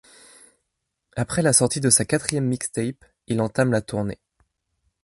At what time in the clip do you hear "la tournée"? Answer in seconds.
3.71-4.19